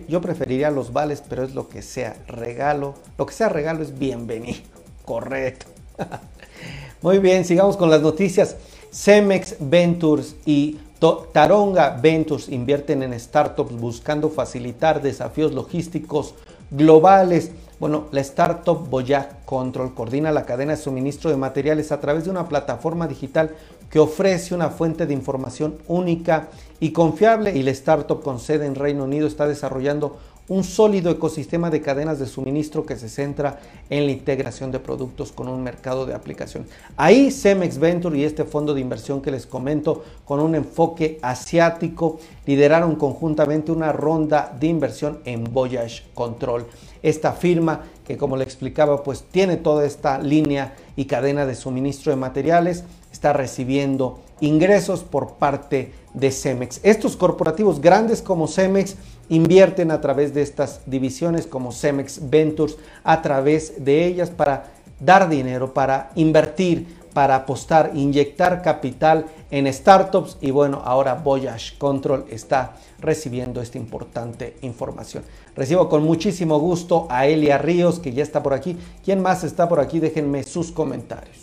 yo 0.07 0.21
preferiría 0.21 0.69
los 0.69 0.93
vales, 0.93 1.23
pero 1.27 1.43
es 1.43 1.55
lo 1.55 1.67
que 1.67 1.81
sea 1.81 2.15
regalo, 2.27 2.93
lo 3.17 3.25
que 3.25 3.33
sea 3.33 3.49
regalo 3.49 3.81
es 3.81 3.97
bienvenido, 3.97 4.59
correcto. 5.03 5.65
Muy 7.01 7.17
bien, 7.17 7.43
sigamos 7.45 7.75
con 7.75 7.89
las 7.89 8.01
noticias. 8.01 8.55
Cemex 8.91 9.55
Ventures 9.59 10.35
y 10.45 10.77
Taronga 10.99 11.99
Ventures 12.01 12.49
invierten 12.49 13.03
en 13.03 13.19
startups 13.19 13.71
buscando 13.73 14.29
facilitar 14.29 15.01
desafíos 15.01 15.53
logísticos 15.53 16.33
globales. 16.71 17.51
Bueno, 17.79 18.05
la 18.11 18.21
startup 18.21 18.89
Boyac 18.89 19.45
Control 19.45 19.93
coordina 19.93 20.31
la 20.31 20.45
cadena 20.45 20.75
de 20.75 20.81
suministro 20.81 21.29
de 21.29 21.37
materiales 21.37 21.91
a 21.91 21.99
través 21.99 22.23
de 22.23 22.31
una 22.31 22.49
plataforma 22.49 23.07
digital 23.07 23.51
que 23.91 23.99
ofrece 23.99 24.55
una 24.55 24.71
fuente 24.71 25.05
de 25.05 25.13
información 25.13 25.77
única 25.87 26.47
y 26.79 26.91
confiable 26.91 27.55
y 27.55 27.61
la 27.61 27.71
startup 27.71 28.23
con 28.23 28.39
sede 28.39 28.65
en 28.65 28.73
Reino 28.73 29.03
Unido 29.03 29.27
está 29.27 29.47
desarrollando 29.47 30.17
un 30.49 30.63
sólido 30.63 31.11
ecosistema 31.11 31.69
de 31.69 31.81
cadenas 31.81 32.19
de 32.19 32.25
suministro 32.25 32.85
que 32.85 32.95
se 32.95 33.09
centra 33.09 33.59
en 33.89 34.05
la 34.05 34.11
integración 34.11 34.71
de 34.71 34.79
productos 34.79 35.31
con 35.31 35.49
un 35.49 35.61
mercado 35.61 36.05
de 36.05 36.13
aplicación. 36.13 36.65
Ahí 36.95 37.31
Cemex 37.31 37.77
Venture 37.77 38.17
y 38.17 38.23
este 38.23 38.45
fondo 38.45 38.73
de 38.73 38.81
inversión 38.81 39.21
que 39.21 39.31
les 39.31 39.45
comento 39.45 40.03
con 40.23 40.39
un 40.39 40.55
enfoque 40.55 41.19
asiático 41.21 42.19
lideraron 42.45 42.95
conjuntamente 42.95 43.71
una 43.71 43.91
ronda 43.91 44.55
de 44.57 44.67
inversión 44.67 45.19
en 45.25 45.43
Voyage 45.43 46.03
Control. 46.13 46.65
Esta 47.03 47.33
firma 47.33 47.81
que 48.05 48.17
como 48.17 48.37
le 48.37 48.43
explicaba 48.45 49.03
pues 49.03 49.23
tiene 49.23 49.57
toda 49.57 49.85
esta 49.85 50.17
línea 50.17 50.75
y 50.95 51.05
cadena 51.05 51.45
de 51.45 51.55
suministro 51.55 52.11
de 52.11 52.15
materiales 52.15 52.85
está 53.11 53.33
recibiendo 53.33 54.19
ingresos 54.39 55.03
por 55.03 55.33
parte 55.33 55.91
de 56.13 56.31
Cemex. 56.31 56.79
Estos 56.83 57.15
corporativos 57.15 57.81
grandes 57.81 58.21
como 58.21 58.47
Cemex 58.47 58.95
invierten 59.29 59.91
a 59.91 60.01
través 60.01 60.33
de 60.33 60.41
estas 60.41 60.81
divisiones 60.85 61.47
como 61.47 61.71
Cemex 61.71 62.29
Ventures, 62.29 62.77
a 63.03 63.21
través 63.21 63.83
de 63.83 64.05
ellas 64.05 64.29
para 64.29 64.71
dar 64.99 65.29
dinero, 65.29 65.73
para 65.73 66.11
invertir, 66.15 66.97
para 67.13 67.35
apostar, 67.35 67.91
inyectar 67.95 68.61
capital 68.61 69.25
en 69.49 69.71
startups 69.73 70.37
y 70.39 70.51
bueno, 70.51 70.81
ahora 70.85 71.15
Voyage 71.15 71.77
Control 71.77 72.25
está 72.29 72.75
recibiendo 72.99 73.61
esta 73.61 73.77
importante 73.77 74.55
información. 74.61 75.23
Recibo 75.55 75.89
con 75.89 76.03
muchísimo 76.03 76.59
gusto 76.59 77.07
a 77.09 77.25
Elia 77.25 77.57
Ríos 77.57 77.99
que 77.99 78.13
ya 78.13 78.21
está 78.21 78.43
por 78.43 78.53
aquí. 78.53 78.77
¿Quién 79.03 79.21
más 79.21 79.43
está 79.43 79.67
por 79.67 79.79
aquí? 79.79 79.99
Déjenme 79.99 80.43
sus 80.43 80.71
comentarios. 80.71 81.37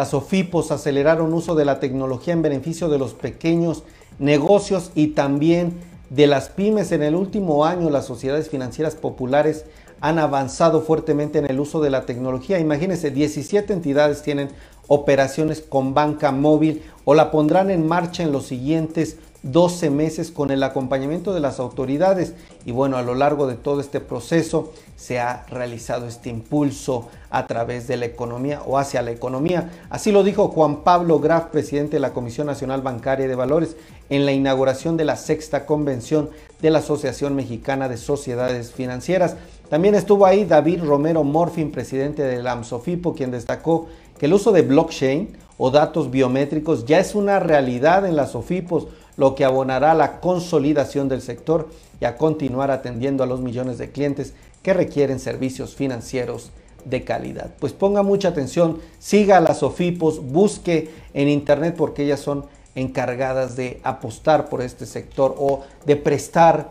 Las 0.00 0.14
OFIPOS 0.14 0.70
aceleraron 0.70 1.34
uso 1.34 1.54
de 1.54 1.66
la 1.66 1.78
tecnología 1.78 2.32
en 2.32 2.40
beneficio 2.40 2.88
de 2.88 2.96
los 2.96 3.12
pequeños 3.12 3.82
negocios 4.18 4.92
y 4.94 5.08
también 5.08 5.74
de 6.08 6.26
las 6.26 6.48
pymes. 6.48 6.90
En 6.92 7.02
el 7.02 7.14
último 7.14 7.66
año 7.66 7.90
las 7.90 8.06
sociedades 8.06 8.48
financieras 8.48 8.94
populares 8.94 9.66
han 10.00 10.18
avanzado 10.18 10.80
fuertemente 10.80 11.38
en 11.38 11.50
el 11.50 11.60
uso 11.60 11.82
de 11.82 11.90
la 11.90 12.06
tecnología. 12.06 12.58
Imagínense, 12.58 13.10
17 13.10 13.74
entidades 13.74 14.22
tienen 14.22 14.48
operaciones 14.88 15.60
con 15.60 15.92
banca 15.92 16.32
móvil 16.32 16.82
o 17.04 17.12
la 17.12 17.30
pondrán 17.30 17.70
en 17.70 17.86
marcha 17.86 18.22
en 18.22 18.32
los 18.32 18.46
siguientes 18.46 19.18
12 19.42 19.90
meses 19.90 20.30
con 20.30 20.50
el 20.50 20.62
acompañamiento 20.62 21.34
de 21.34 21.40
las 21.40 21.60
autoridades 21.60 22.32
y 22.64 22.72
bueno, 22.72 22.96
a 22.96 23.02
lo 23.02 23.14
largo 23.14 23.46
de 23.46 23.54
todo 23.54 23.82
este 23.82 24.00
proceso 24.00 24.72
se 25.00 25.18
ha 25.18 25.46
realizado 25.48 26.06
este 26.06 26.28
impulso 26.28 27.08
a 27.30 27.46
través 27.46 27.88
de 27.88 27.96
la 27.96 28.04
economía 28.04 28.60
o 28.66 28.76
hacia 28.76 29.00
la 29.00 29.10
economía. 29.10 29.70
Así 29.88 30.12
lo 30.12 30.22
dijo 30.22 30.48
Juan 30.48 30.82
Pablo 30.82 31.20
Graf, 31.20 31.46
presidente 31.46 31.96
de 31.96 32.00
la 32.00 32.12
Comisión 32.12 32.46
Nacional 32.46 32.82
Bancaria 32.82 33.26
de 33.26 33.34
Valores, 33.34 33.76
en 34.10 34.26
la 34.26 34.32
inauguración 34.32 34.98
de 34.98 35.06
la 35.06 35.16
sexta 35.16 35.64
convención 35.64 36.28
de 36.60 36.70
la 36.70 36.80
Asociación 36.80 37.34
Mexicana 37.34 37.88
de 37.88 37.96
Sociedades 37.96 38.72
Financieras. 38.72 39.36
También 39.70 39.94
estuvo 39.94 40.26
ahí 40.26 40.44
David 40.44 40.84
Romero 40.84 41.24
Morfin, 41.24 41.72
presidente 41.72 42.22
de 42.22 42.42
la 42.42 42.52
AMSOFIPO, 42.52 43.14
quien 43.14 43.30
destacó 43.30 43.88
que 44.18 44.26
el 44.26 44.34
uso 44.34 44.52
de 44.52 44.60
blockchain 44.60 45.30
o 45.56 45.70
datos 45.70 46.10
biométricos 46.10 46.84
ya 46.84 46.98
es 46.98 47.14
una 47.14 47.40
realidad 47.40 48.04
en 48.04 48.16
las 48.16 48.32
SOFIPOS, 48.32 48.88
lo 49.16 49.34
que 49.34 49.46
abonará 49.46 49.92
a 49.92 49.94
la 49.94 50.20
consolidación 50.20 51.08
del 51.08 51.22
sector 51.22 51.68
y 52.00 52.04
a 52.04 52.16
continuar 52.16 52.70
atendiendo 52.70 53.22
a 53.22 53.26
los 53.26 53.40
millones 53.40 53.78
de 53.78 53.90
clientes 53.90 54.34
que 54.62 54.72
requieren 54.72 55.18
servicios 55.18 55.74
financieros 55.74 56.50
de 56.84 57.04
calidad. 57.04 57.50
Pues 57.58 57.72
ponga 57.72 58.02
mucha 58.02 58.28
atención, 58.28 58.78
siga 58.98 59.40
las 59.40 59.58
SOFIPOS, 59.58 60.22
busque 60.30 60.90
en 61.14 61.28
internet 61.28 61.74
porque 61.76 62.04
ellas 62.04 62.20
son 62.20 62.46
encargadas 62.74 63.56
de 63.56 63.80
apostar 63.82 64.48
por 64.48 64.62
este 64.62 64.86
sector 64.86 65.34
o 65.38 65.62
de 65.86 65.96
prestar 65.96 66.70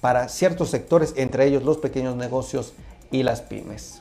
para 0.00 0.28
ciertos 0.28 0.70
sectores, 0.70 1.14
entre 1.16 1.46
ellos 1.46 1.62
los 1.62 1.78
pequeños 1.78 2.16
negocios 2.16 2.72
y 3.10 3.22
las 3.22 3.42
pymes. 3.42 4.00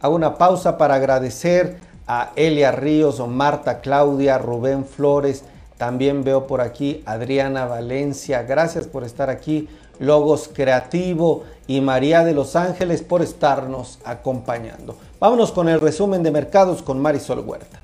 Hago 0.00 0.16
una 0.16 0.38
pausa 0.38 0.78
para 0.78 0.94
agradecer 0.94 1.78
a 2.06 2.32
Elia 2.36 2.72
Ríos 2.72 3.26
Marta 3.28 3.80
Claudia, 3.80 4.38
Rubén 4.38 4.84
Flores, 4.84 5.44
también 5.82 6.22
veo 6.22 6.46
por 6.46 6.60
aquí 6.60 7.02
Adriana 7.06 7.66
Valencia, 7.66 8.44
gracias 8.44 8.86
por 8.86 9.02
estar 9.02 9.30
aquí, 9.30 9.68
Logos 9.98 10.48
Creativo 10.54 11.42
y 11.66 11.80
María 11.80 12.22
de 12.22 12.34
Los 12.34 12.54
Ángeles 12.54 13.02
por 13.02 13.20
estarnos 13.20 13.98
acompañando. 14.04 14.96
Vámonos 15.18 15.50
con 15.50 15.68
el 15.68 15.80
resumen 15.80 16.22
de 16.22 16.30
mercados 16.30 16.82
con 16.82 17.02
Marisol 17.02 17.40
Huerta. 17.40 17.81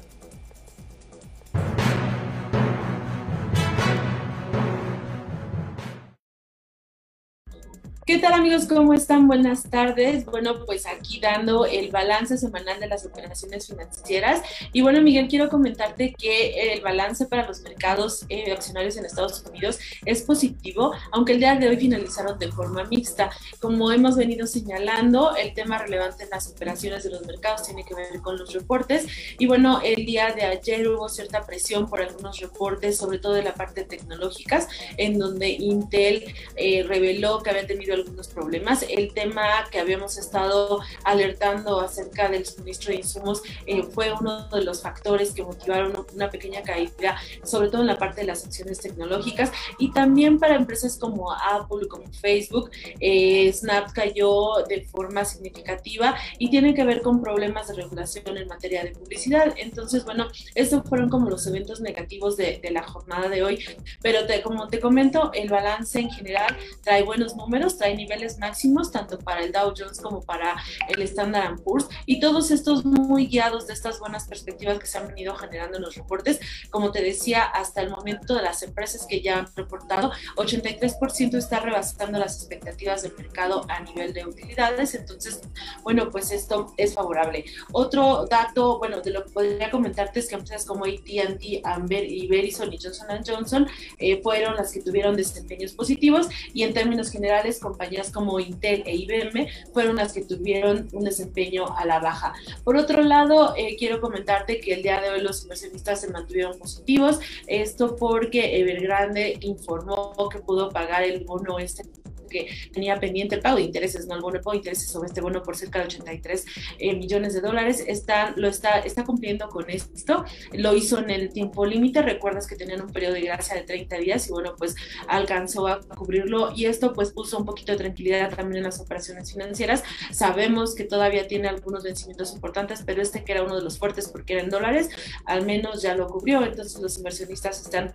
¿Qué 8.09 8.17
tal 8.17 8.33
amigos? 8.33 8.65
¿Cómo 8.65 8.95
están? 8.95 9.29
Buenas 9.29 9.69
tardes. 9.69 10.25
Bueno, 10.25 10.65
pues 10.65 10.87
aquí 10.87 11.21
dando 11.21 11.67
el 11.67 11.91
balance 11.91 12.38
semanal 12.38 12.81
de 12.81 12.87
las 12.87 13.05
operaciones 13.05 13.67
financieras. 13.67 14.41
Y 14.73 14.81
bueno, 14.81 15.03
Miguel, 15.03 15.29
quiero 15.29 15.50
comentarte 15.50 16.15
que 16.15 16.73
el 16.73 16.81
balance 16.81 17.27
para 17.27 17.47
los 17.47 17.61
mercados 17.61 18.25
eh, 18.31 18.50
accionarios 18.50 18.97
en 18.97 19.05
Estados 19.05 19.45
Unidos 19.47 19.79
es 20.07 20.23
positivo, 20.23 20.95
aunque 21.12 21.33
el 21.35 21.41
día 21.41 21.57
de 21.57 21.69
hoy 21.69 21.77
finalizaron 21.77 22.38
de 22.38 22.50
forma 22.50 22.83
mixta. 22.85 23.31
Como 23.61 23.93
hemos 23.93 24.17
venido 24.17 24.47
señalando, 24.47 25.37
el 25.37 25.53
tema 25.53 25.77
relevante 25.77 26.25
en 26.25 26.31
las 26.31 26.49
operaciones 26.49 27.05
de 27.05 27.11
los 27.11 27.27
mercados 27.27 27.65
tiene 27.65 27.85
que 27.85 27.95
ver 27.95 28.23
con 28.23 28.38
los 28.38 28.55
reportes. 28.55 29.07
Y 29.38 29.47
bueno, 29.47 29.83
el 29.85 30.07
día 30.07 30.33
de 30.35 30.45
ayer 30.45 30.88
hubo 30.88 31.11
cierta 31.11 31.45
presión 31.45 31.87
por 31.91 32.00
algunos 32.00 32.41
reportes, 32.41 32.97
sobre 32.97 33.19
todo 33.19 33.35
de 33.35 33.43
la 33.43 33.53
parte 33.53 33.85
tecnológicas, 33.85 34.67
en 34.97 35.19
donde 35.19 35.50
Intel 35.50 36.35
eh, 36.57 36.85
reveló 36.88 37.43
que 37.43 37.50
había 37.50 37.67
tenido 37.67 37.98
algunos 37.99 38.28
problemas. 38.28 38.85
El 38.88 39.12
tema 39.12 39.43
que 39.71 39.78
habíamos 39.78 40.19
estado 40.19 40.81
alertando 41.05 41.81
acerca 41.81 42.28
del 42.28 42.45
suministro 42.47 42.93
de 42.93 42.99
insumos 42.99 43.43
eh, 43.67 43.83
fue 43.83 44.12
uno 44.12 44.49
de 44.49 44.64
los 44.64 44.83
factores 44.83 45.33
que 45.33 45.43
motivaron 45.43 46.07
una 46.14 46.31
pequeña 46.31 46.62
caída, 46.62 47.19
sobre 47.45 47.69
todo 47.69 47.83
en 47.83 47.88
la 47.88 47.99
parte 47.99 48.23
de 48.23 48.26
las 48.26 48.45
acciones 48.45 48.81
tecnológicas 48.81 49.52
y 49.78 49.93
también 49.93 50.38
para 50.38 50.57
empresas 50.57 50.99
como 50.99 51.33
Apple, 51.33 51.88
como 51.88 52.05
Facebook, 52.12 52.71
eh, 53.00 53.52
Snap 53.52 53.93
cayó 53.93 54.64
de 54.69 54.83
forma 54.83 55.25
significativa 55.25 56.17
y 56.38 56.50
tiene 56.50 56.75
que 56.75 56.85
ver 56.85 57.02
con 57.02 57.21
problemas 57.21 57.69
de 57.69 57.75
regulación 57.75 58.37
en 58.37 58.49
materia 58.49 58.85
de 58.85 58.90
publicidad. 58.93 59.55
Entonces, 59.57 60.05
bueno, 60.05 60.28
estos 60.55 60.83
fueron 60.88 61.09
como 61.09 61.31
los 61.31 61.47
eventos 61.47 61.81
negativos 61.81 62.37
de, 62.37 62.59
de 62.62 62.71
la 62.71 62.83
jornada 62.83 63.28
de 63.28 63.43
hoy, 63.43 63.64
pero 64.02 64.26
te, 64.26 64.43
como 64.43 64.69
te 64.69 64.81
comento, 64.81 65.31
el 65.35 65.49
balance 65.49 65.99
en 65.99 66.11
general 66.11 66.57
trae 66.83 67.02
buenos 67.02 67.37
números, 67.37 67.76
trae 67.76 67.88
niveles 67.97 68.38
máximos 68.38 68.90
tanto 68.92 69.18
para 69.18 69.42
el 69.42 69.52
Dow 69.52 69.73
Jones 69.76 70.00
como 70.00 70.23
para 70.23 70.57
el 70.88 71.02
Standard 71.02 71.61
Poor's 71.62 71.88
y 72.07 72.21
todos 72.21 72.50
estos 72.50 72.85
muy 72.85 73.26
guiados 73.26 73.66
de 73.66 73.73
estas 73.73 73.99
buenas 73.99 74.26
perspectivas 74.26 74.78
que 74.78 74.87
se 74.87 74.99
han 74.99 75.09
venido 75.09 75.35
generando 75.35 75.76
en 75.76 75.83
los 75.83 75.95
reportes. 75.95 76.40
Como 76.71 76.92
te 76.92 77.02
decía, 77.02 77.42
hasta 77.42 77.80
el 77.80 77.90
momento 77.90 78.35
de 78.35 78.42
las 78.42 78.62
empresas 78.62 79.07
que 79.07 79.21
ya 79.21 79.38
han 79.38 79.47
reportado, 79.54 80.12
83% 80.37 81.37
está 81.37 81.61
rebasando 81.61 82.18
las 82.18 82.37
expectativas 82.37 83.02
del 83.02 83.14
mercado 83.16 83.64
a 83.68 83.80
nivel 83.80 84.12
de 84.12 84.26
utilidades, 84.26 84.95
entonces, 84.95 85.40
bueno, 85.83 86.11
pues 86.11 86.30
esto 86.30 86.73
es 86.76 86.95
favorable. 86.95 87.45
Otro 87.73 88.26
dato, 88.26 88.78
bueno, 88.78 89.00
de 89.00 89.11
lo 89.11 89.25
que 89.25 89.30
podría 89.30 89.71
comentarte 89.71 90.21
es 90.21 90.28
que 90.28 90.35
empresas 90.35 90.66
como 90.66 90.85
AT&T, 90.85 91.62
Amber 91.64 92.04
y 92.04 92.26
Verizon 92.26 92.73
y 92.73 92.78
Johnson 92.78 93.09
Johnson 93.26 93.66
eh, 93.99 94.21
fueron 94.23 94.57
las 94.57 94.73
que 94.73 94.80
tuvieron 94.80 95.16
desempeños 95.16 95.73
positivos 95.73 96.28
y 96.52 96.62
en 96.62 96.75
términos 96.75 97.11
generales 97.11 97.59
compañías 97.78 98.11
como 98.11 98.40
Intel 98.40 98.82
e 98.87 98.97
IBM 98.97 99.47
fueron 99.73 99.97
las 99.97 100.12
que 100.12 100.23
tuvieron 100.23 100.88
un 100.92 101.04
desempeño 101.04 101.76
a 101.76 101.85
la 101.85 102.00
baja. 102.00 102.35
Por 102.64 102.76
otro 102.76 103.02
lado, 103.02 103.54
eh, 103.56 103.76
quiero 103.78 104.00
comentarte 104.00 104.58
que 104.58 104.75
el 104.75 104.82
día 104.82 105.00
de 105.00 105.11
hoy 105.11 105.20
los 105.20 105.42
inversionistas 105.42 106.00
se 106.00 106.11
mantuvieron 106.11 106.58
positivos, 106.58 107.20
esto 107.47 107.94
porque 107.94 108.61
Evergrande 108.61 109.38
informó 109.42 110.28
que 110.28 110.40
pudo 110.40 110.70
pagar 110.70 111.04
el 111.04 111.25
bono 111.25 111.61
este 111.61 111.85
que 112.28 112.49
tenía 112.73 112.99
pendiente 112.99 113.37
el 113.37 113.40
pago 113.40 113.56
de 113.56 113.62
intereses, 113.62 114.06
no 114.06 114.14
el 114.14 114.20
bono 114.20 114.40
de 114.40 114.56
intereses 114.56 114.90
sobre 114.90 115.08
este 115.08 115.20
bono 115.20 115.42
por 115.42 115.56
cerca 115.56 115.78
de 115.78 115.87
83 115.87 116.47
eh, 116.78 116.94
millones 116.97 117.35
de 117.35 117.40
dólares, 117.40 117.85
está, 117.87 118.32
lo 118.37 118.49
está, 118.49 118.80
está 118.80 119.04
cumpliendo 119.04 119.49
con 119.49 119.70
esto, 119.70 120.25
lo 120.52 120.75
hizo 120.75 120.99
en 120.99 121.11
el 121.11 121.32
tiempo 121.32 121.64
límite, 121.64 122.02
recuerdas 122.02 122.47
que 122.47 122.56
tenían 122.56 122.82
un 122.82 122.90
periodo 122.90 123.14
de 123.14 123.23
gracia 123.23 123.54
de 123.54 123.62
30 123.62 123.97
días 123.99 124.28
y 124.28 124.32
bueno, 124.32 124.54
pues 124.56 124.75
alcanzó 125.06 125.66
a 125.66 125.80
cubrirlo 125.80 126.52
y 126.54 126.66
esto 126.66 126.92
pues 126.92 127.12
puso 127.12 127.38
un 127.38 127.44
poquito 127.44 127.73
de 127.73 127.78
tranquilidad 127.78 128.35
también 128.35 128.58
en 128.58 128.64
las 128.64 128.80
operaciones 128.80 129.32
financieras, 129.32 129.85
sabemos 130.11 130.75
que 130.75 130.85
todavía 130.85 131.26
tiene 131.28 131.49
algunos 131.49 131.85
vencimientos 131.85 132.32
importantes, 132.32 132.82
pero 132.85 133.02
este 133.02 133.25
que 133.25 133.32
era 133.32 133.42
uno 133.42 133.56
de 133.56 133.62
los 133.62 133.78
fuertes 133.78 134.08
porque 134.08 134.35
era 134.35 134.49
dólares, 134.49 134.90
al 135.25 135.44
menos 135.44 135.82
ya 135.82 135.94
lo 135.94 136.08
cubrió, 136.08 136.44
entonces 136.44 136.80
los 136.80 136.97
inversionistas 136.99 137.61
están 137.61 137.94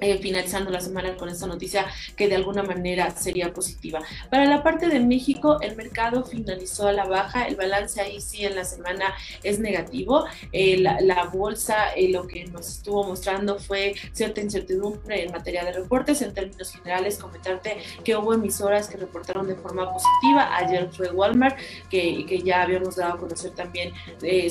eh, 0.00 0.18
finalizando 0.18 0.70
la 0.70 0.80
semana 0.80 1.16
con 1.16 1.28
esta 1.28 1.46
noticia 1.46 1.86
que 2.16 2.28
de 2.28 2.36
alguna 2.36 2.62
manera 2.62 3.10
sería 3.10 3.52
positiva. 3.52 4.00
Para 4.30 4.44
la 4.44 4.62
parte 4.62 4.88
de 4.88 5.00
México, 5.00 5.58
el 5.62 5.74
mercado 5.74 6.24
finalizó 6.24 6.88
a 6.88 6.92
la 6.92 7.06
baja, 7.06 7.46
el 7.46 7.56
balance 7.56 8.00
ahí 8.00 8.20
sí 8.20 8.44
en 8.44 8.56
la 8.56 8.64
semana 8.64 9.14
es 9.42 9.58
negativo. 9.58 10.26
Eh, 10.52 10.78
la, 10.78 11.24
bolsa 11.32 11.92
eh, 11.94 12.10
lo 12.10 12.26
que 12.26 12.44
nos 12.46 12.68
estuvo 12.68 13.02
mostrando 13.04 13.58
fue 13.58 13.94
cierta 14.12 14.40
incertidumbre 14.40 15.24
en 15.24 15.32
materia 15.32 15.64
de 15.64 15.72
reportes. 15.72 16.20
En 16.22 16.34
términos 16.34 16.72
generales, 16.72 17.18
comentarte 17.18 17.78
que 18.04 18.16
hubo 18.16 18.34
emisoras 18.34 18.88
que 18.88 18.96
reportaron 18.96 19.46
de 19.46 19.54
forma 19.56 19.92
positiva. 19.92 20.56
Ayer 20.56 20.88
fue 20.92 21.10
Walmart, 21.10 21.56
que, 21.90 22.26
que 22.26 22.42
ya 22.42 22.62
habíamos 22.62 22.96
dado 22.96 23.14
a 23.14 23.18
conocer 23.18 23.52
también 23.52 23.92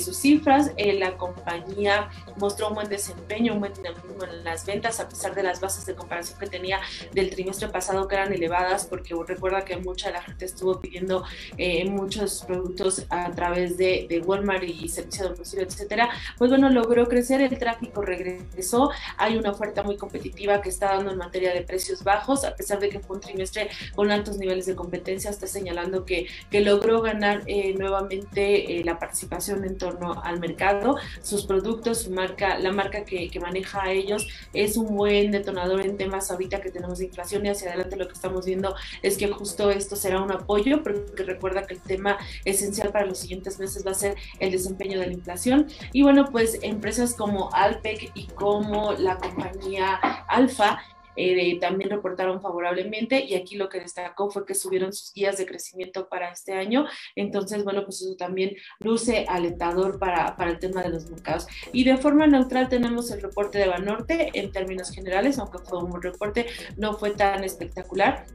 sus 0.04 0.18
cifras. 0.18 0.72
la 0.78 1.18
compañía 1.18 2.10
mostró 2.38 2.70
un 2.70 2.76
buen 2.76 2.90
desempeño, 2.90 3.54
un 3.54 3.60
buen 3.60 3.74
dinamismo 3.74 4.24
en 4.24 4.44
las 4.44 4.66
ventas, 4.66 5.00
a 5.00 5.08
pesar 5.08 5.35
de 5.36 5.44
las 5.44 5.60
bases 5.60 5.86
de 5.86 5.96
comparación 5.96 6.40
que 6.40 6.48
tenía 6.48 6.80
del 7.14 7.30
trimestre 7.30 7.68
pasado 7.70 8.08
que 8.08 8.16
eran 8.16 8.34
elevadas, 8.34 8.86
porque 8.86 9.14
recuerda 9.28 9.66
que 9.66 9.78
mucha 9.78 10.08
de 10.08 10.14
la 10.14 10.22
gente 10.22 10.46
estuvo 10.46 10.80
pidiendo 10.80 11.24
eh, 11.58 11.86
muchos 11.90 12.44
productos 12.48 13.06
a 13.10 13.32
través 13.32 13.78
de, 13.78 14.06
de 14.10 14.20
Walmart 14.20 14.64
y 14.64 14.88
servicio 14.90 15.24
de 15.24 15.30
domicilio, 15.34 15.66
etcétera, 15.66 16.10
pues 16.38 16.50
bueno, 16.50 16.70
logró 16.70 17.08
crecer, 17.08 17.42
el 17.42 17.58
tráfico 17.58 18.02
regresó, 18.02 18.92
hay 19.18 19.38
una 19.38 19.52
oferta 19.52 19.84
muy 19.84 19.98
competitiva 19.98 20.62
que 20.62 20.70
está 20.70 20.96
dando 20.96 21.12
en 21.12 21.18
materia 21.18 21.54
de 21.54 21.62
precios 21.62 22.04
bajos, 22.04 22.46
a 22.46 22.56
pesar 22.56 22.80
de 22.80 22.90
que 22.90 23.00
fue 23.00 23.18
un 23.18 23.22
trimestre 23.22 23.70
con 23.96 24.12
altos 24.12 24.38
niveles 24.38 24.66
de 24.66 24.76
competencia, 24.76 25.30
está 25.30 25.48
señalando 25.48 26.06
que, 26.06 26.28
que 26.50 26.62
logró 26.62 27.02
ganar 27.02 27.44
eh, 27.48 27.74
nuevamente 27.78 28.80
eh, 28.80 28.84
la 28.84 29.00
participación 29.00 29.64
en 29.66 29.78
torno 29.78 30.22
al 30.24 30.40
mercado, 30.40 30.98
sus 31.22 31.46
productos, 31.46 32.04
su 32.04 32.12
marca, 32.12 32.58
la 32.60 32.72
marca 32.72 33.06
que, 33.06 33.30
que 33.30 33.40
maneja 33.40 33.84
a 33.84 33.92
ellos 33.92 34.28
es 34.54 34.78
un 34.78 34.96
buen 34.96 35.25
detonador 35.32 35.82
en 35.82 35.98
temas 35.98 36.32
ahorita 36.32 36.62
que 36.62 36.72
tenemos 36.72 37.00
de 37.00 37.06
inflación 37.06 37.46
y 37.46 37.50
hacia 37.50 37.70
adelante 37.70 37.96
lo 37.96 38.08
que 38.08 38.14
estamos 38.14 38.46
viendo 38.46 38.76
es 39.02 39.18
que 39.18 39.28
justo 39.28 39.72
esto 39.72 39.96
será 39.96 40.22
un 40.22 40.32
apoyo, 40.32 40.84
porque 40.84 41.24
recuerda 41.24 41.66
que 41.66 41.76
el 41.76 41.82
tema 41.82 42.18
esencial 42.44 42.92
para 42.92 43.06
los 43.06 43.20
siguientes 43.20 43.60
meses 43.60 43.86
va 43.86 43.92
a 43.92 43.96
ser 43.96 44.16
el 44.40 44.52
desempeño 44.52 45.00
de 45.00 45.08
la 45.08 45.14
inflación. 45.14 45.68
Y 45.92 46.04
bueno, 46.04 46.26
pues 46.32 46.60
empresas 46.62 47.14
como 47.16 47.54
Alpec 47.54 48.12
y 48.14 48.28
como 48.28 48.94
la 48.94 49.18
compañía 49.18 49.96
Alfa 50.28 50.80
eh, 51.16 51.58
también 51.60 51.90
reportaron 51.90 52.42
favorablemente 52.42 53.24
y 53.24 53.36
aquí 53.36 53.56
lo 53.56 53.70
que 53.70 53.80
destacó 53.80 54.30
fue 54.30 54.46
que 54.46 54.56
subieron 54.56 54.94
sus 54.94 55.14
guías 55.14 55.38
de 55.38 55.46
crecimiento 55.46 56.08
para 56.08 56.32
este 56.32 56.54
año. 56.54 56.86
Entonces, 57.16 57.64
bueno, 57.64 57.84
pues 57.84 58.02
eso 58.02 58.16
también 58.16 58.56
luce 58.80 59.26
alentador 59.28 60.00
para, 60.00 60.36
para 60.36 60.52
el 60.52 60.60
tema 60.60 60.84
de 60.84 60.90
los 60.90 61.10
mercados. 61.10 61.48
Y 61.72 61.84
de 61.84 61.98
forma 61.98 62.28
neutral 62.28 62.70
tenemos 62.70 63.12
el 63.12 63.22
reporte 63.22 63.58
de 63.58 63.68
Banorte 63.68 64.32
en 64.34 64.52
términos 64.52 64.92
generales, 64.92 65.40
aunque 65.40 65.60
fue 65.60 65.84
un 65.84 66.02
reporte, 66.02 66.48
no 66.78 66.98
fue 66.98 67.12
tan 67.12 67.44
espectacular 67.44 68.26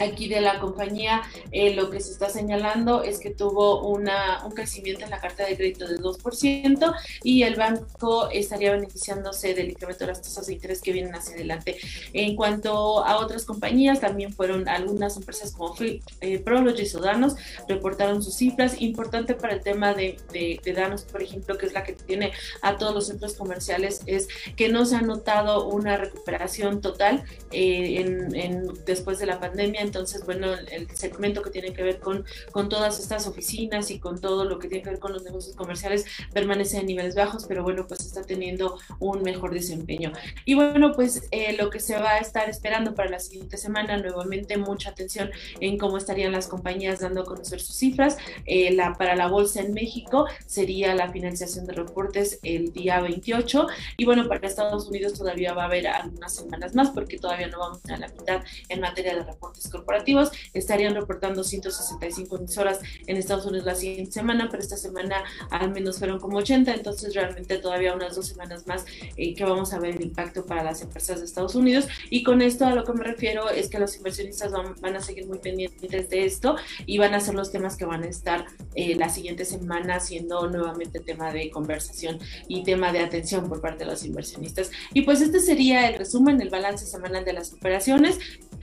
aquí 0.00 0.28
de 0.28 0.40
la 0.40 0.58
compañía 0.58 1.22
eh, 1.52 1.74
lo 1.74 1.90
que 1.90 2.00
se 2.00 2.12
está 2.12 2.28
señalando 2.28 3.02
es 3.02 3.18
que 3.20 3.30
tuvo 3.30 3.86
una, 3.86 4.44
un 4.44 4.52
crecimiento 4.52 5.04
en 5.04 5.10
la 5.10 5.20
carta 5.20 5.46
de 5.46 5.56
crédito 5.56 5.86
del 5.86 6.00
2% 6.02 6.94
y 7.22 7.42
el 7.42 7.56
banco 7.56 8.30
estaría 8.30 8.72
beneficiándose 8.72 9.54
del 9.54 9.70
incremento 9.70 10.04
de 10.04 10.12
las 10.12 10.22
tasas 10.22 10.46
de 10.46 10.54
interés 10.54 10.80
que 10.80 10.92
vienen 10.92 11.14
hacia 11.14 11.34
adelante. 11.34 11.76
En 12.20 12.36
cuanto 12.36 13.04
a 13.04 13.16
otras 13.16 13.44
compañías, 13.44 14.00
también 14.00 14.32
fueron 14.32 14.68
algunas 14.68 15.16
empresas 15.16 15.52
como 15.52 15.74
eh, 15.80 16.38
Prologis 16.38 16.94
o 16.94 17.00
Danos, 17.00 17.34
reportaron 17.68 18.22
sus 18.22 18.34
cifras. 18.34 18.80
Importante 18.80 19.34
para 19.34 19.54
el 19.54 19.62
tema 19.62 19.94
de, 19.94 20.18
de, 20.32 20.72
Danos, 20.72 21.02
por 21.02 21.22
ejemplo, 21.22 21.56
que 21.58 21.66
es 21.66 21.72
la 21.72 21.82
que 21.82 21.94
tiene 21.94 22.32
a 22.62 22.76
todos 22.76 22.94
los 22.94 23.06
centros 23.06 23.34
comerciales, 23.34 24.02
es 24.06 24.28
que 24.56 24.68
no 24.68 24.84
se 24.84 24.96
ha 24.96 25.02
notado 25.02 25.66
una 25.68 25.96
recuperación 25.96 26.80
total 26.80 27.24
eh, 27.52 28.00
en, 28.00 28.68
después 28.84 29.18
de 29.18 29.26
la 29.26 29.40
pandemia 29.40 29.80
entonces, 29.80 30.24
bueno, 30.24 30.52
el, 30.52 30.88
segmento 30.94 31.42
que 31.42 31.50
tiene 31.50 31.72
que 31.72 31.82
ver 31.82 31.98
con, 31.98 32.24
con 32.52 32.68
todas 32.68 32.98
estas 32.98 33.26
oficinas 33.26 33.90
y 33.90 33.98
con 33.98 34.20
todo 34.20 34.44
lo 34.44 34.58
que 34.58 34.68
tiene 34.68 34.84
que 34.84 34.90
ver 34.90 34.98
con 34.98 35.12
los 35.12 35.22
negocios 35.22 35.56
comerciales 35.56 36.04
permanece 36.32 36.78
en 36.78 36.86
niveles 36.86 37.14
bajos, 37.14 37.44
pero 37.46 37.62
bueno, 37.62 37.86
pues 37.86 38.00
está 38.00 38.22
teniendo 38.22 38.78
un 38.98 39.22
mejor 39.22 39.52
desempeño. 39.52 40.12
Y 40.44 40.54
bueno, 40.54 40.92
pues 40.92 41.22
eh, 41.30 41.56
lo 41.56 41.70
que 41.70 41.80
se 41.80 41.98
va 41.98 42.09
a 42.14 42.18
estar 42.18 42.48
esperando 42.48 42.94
para 42.94 43.10
la 43.10 43.20
siguiente 43.20 43.56
semana, 43.56 43.96
nuevamente 43.96 44.56
mucha 44.56 44.90
atención 44.90 45.30
en 45.60 45.78
cómo 45.78 45.96
estarían 45.96 46.32
las 46.32 46.48
compañías 46.48 47.00
dando 47.00 47.22
a 47.22 47.24
conocer 47.24 47.60
sus 47.60 47.76
cifras. 47.76 48.16
Eh, 48.46 48.72
la, 48.72 48.94
para 48.94 49.16
la 49.16 49.28
bolsa 49.28 49.60
en 49.60 49.72
México 49.72 50.26
sería 50.46 50.94
la 50.94 51.10
financiación 51.10 51.66
de 51.66 51.72
reportes 51.72 52.38
el 52.42 52.72
día 52.72 53.00
28 53.00 53.66
y 53.96 54.04
bueno, 54.04 54.28
para 54.28 54.46
Estados 54.46 54.88
Unidos 54.88 55.14
todavía 55.14 55.52
va 55.52 55.62
a 55.62 55.66
haber 55.66 55.86
algunas 55.86 56.34
semanas 56.34 56.74
más 56.74 56.90
porque 56.90 57.18
todavía 57.18 57.48
no 57.48 57.58
vamos 57.58 57.80
a 57.88 57.96
la 57.96 58.08
mitad 58.08 58.42
en 58.68 58.80
materia 58.80 59.14
de 59.14 59.22
reportes 59.22 59.68
corporativos. 59.68 60.30
Estarían 60.52 60.94
reportando 60.94 61.44
165 61.44 62.36
emisoras 62.36 62.80
en 63.06 63.16
Estados 63.16 63.46
Unidos 63.46 63.66
la 63.66 63.74
siguiente 63.74 64.12
semana, 64.12 64.48
pero 64.50 64.62
esta 64.62 64.76
semana 64.76 65.24
al 65.50 65.70
menos 65.70 65.98
fueron 65.98 66.18
como 66.18 66.38
80, 66.38 66.74
entonces 66.74 67.14
realmente 67.14 67.58
todavía 67.58 67.94
unas 67.94 68.16
dos 68.16 68.26
semanas 68.26 68.66
más 68.66 68.84
eh, 69.16 69.34
que 69.34 69.44
vamos 69.44 69.72
a 69.72 69.78
ver 69.78 69.96
el 69.96 70.02
impacto 70.02 70.46
para 70.46 70.62
las 70.62 70.82
empresas 70.82 71.20
de 71.20 71.26
Estados 71.26 71.54
Unidos. 71.54 71.86
Y 72.08 72.22
con 72.22 72.42
esto 72.42 72.66
a 72.66 72.74
lo 72.74 72.84
que 72.84 72.92
me 72.92 73.04
refiero 73.04 73.50
es 73.50 73.68
que 73.68 73.78
los 73.78 73.96
inversionistas 73.96 74.52
van, 74.52 74.96
a 74.96 75.00
seguir 75.00 75.26
muy 75.26 75.38
pendientes 75.38 76.08
de 76.08 76.24
esto 76.24 76.56
y 76.86 76.98
van 76.98 77.14
a 77.14 77.20
ser 77.20 77.34
los 77.34 77.52
temas 77.52 77.76
que 77.76 77.84
van 77.84 78.02
a 78.02 78.06
estar 78.06 78.46
eh, 78.74 78.94
la 78.96 79.08
siguiente 79.08 79.44
semana 79.44 80.00
siendo 80.00 80.48
nuevamente 80.48 81.00
tema 81.00 81.32
de 81.32 81.50
conversación 81.50 82.18
y 82.48 82.62
tema 82.64 82.92
de 82.92 83.00
atención 83.00 83.48
por 83.48 83.60
parte 83.60 83.84
de 83.84 83.90
los 83.90 84.04
inversionistas. 84.04 84.70
Y 84.94 85.02
pues 85.02 85.20
este 85.20 85.40
sería 85.40 85.88
el 85.88 85.98
resumen, 85.98 86.40
el 86.40 86.50
balance 86.50 86.86
semanal 86.86 87.24
de 87.24 87.32
las 87.32 87.52
operaciones 87.52 88.18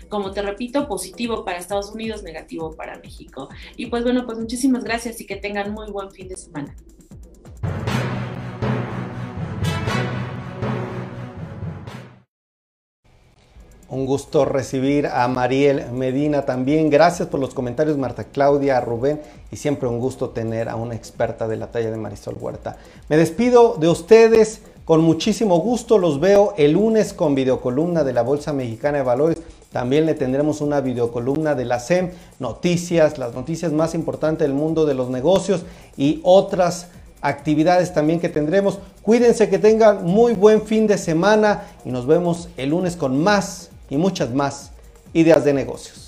como 0.09 0.31
te 0.31 0.41
repito, 0.41 0.87
positivo 0.87 1.43
para 1.43 1.57
Estados 1.57 1.91
Unidos, 1.91 2.23
negativo 2.23 2.73
para 2.75 2.97
México. 2.99 3.49
Y 3.75 3.87
pues 3.87 4.03
bueno, 4.03 4.25
pues 4.25 4.37
muchísimas 4.37 4.83
gracias 4.83 5.19
y 5.21 5.25
que 5.25 5.35
tengan 5.35 5.73
muy 5.73 5.91
buen 5.91 6.11
fin 6.11 6.27
de 6.27 6.37
semana. 6.37 6.75
Un 13.89 14.05
gusto 14.05 14.43
recibir 14.43 15.07
a 15.07 15.25
Mariel 15.29 15.91
Medina 15.93 16.41
también. 16.41 16.89
Gracias 16.89 17.29
por 17.29 17.39
los 17.39 17.53
comentarios, 17.53 17.97
Marta 17.97 18.25
Claudia, 18.25 18.81
Rubén. 18.81 19.21
Y 19.49 19.55
siempre 19.55 19.87
un 19.87 19.99
gusto 19.99 20.31
tener 20.31 20.67
a 20.67 20.75
una 20.75 20.93
experta 20.93 21.47
de 21.47 21.55
la 21.55 21.67
talla 21.67 21.89
de 21.89 21.95
Marisol 21.95 22.35
Huerta. 22.37 22.75
Me 23.07 23.15
despido 23.15 23.77
de 23.79 23.87
ustedes 23.87 24.61
con 24.83 24.99
muchísimo 24.99 25.59
gusto. 25.59 25.99
Los 25.99 26.19
veo 26.19 26.53
el 26.57 26.73
lunes 26.73 27.13
con 27.13 27.33
videocolumna 27.33 28.03
de 28.03 28.11
la 28.11 28.23
Bolsa 28.23 28.51
Mexicana 28.51 28.97
de 28.97 29.05
Valores. 29.05 29.37
También 29.71 30.05
le 30.05 30.15
tendremos 30.15 30.59
una 30.59 30.81
videocolumna 30.81 31.55
de 31.55 31.63
la 31.63 31.79
SEM, 31.79 32.11
noticias, 32.39 33.17
las 33.17 33.35
noticias 33.35 33.71
más 33.71 33.95
importantes 33.95 34.45
del 34.45 34.55
mundo 34.55 34.85
de 34.85 34.95
los 34.95 35.09
negocios 35.09 35.63
y 35.95 36.19
otras 36.23 36.87
actividades 37.21 37.93
también 37.93 38.19
que 38.19 38.27
tendremos. 38.27 38.79
Cuídense 39.01 39.47
que 39.47 39.59
tengan 39.59 40.03
muy 40.03 40.33
buen 40.33 40.61
fin 40.63 40.87
de 40.87 40.97
semana 40.97 41.63
y 41.85 41.89
nos 41.91 42.05
vemos 42.05 42.49
el 42.57 42.71
lunes 42.71 42.97
con 42.97 43.23
más 43.23 43.69
y 43.89 43.97
muchas 43.97 44.33
más 44.33 44.71
ideas 45.13 45.43
de 45.45 45.53
negocios. 45.53 46.06